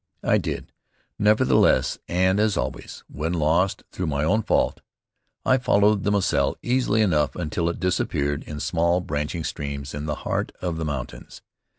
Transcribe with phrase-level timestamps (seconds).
[0.23, 0.73] I did,
[1.19, 4.81] nevertheless, and as always, when lost, through my own fault.
[5.45, 10.15] I followed the Moselle easily enough until it disappeared in small branching streams in the
[10.25, 11.43] heart of the mountains.